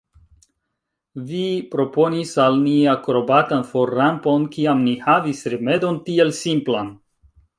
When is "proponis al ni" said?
1.73-2.73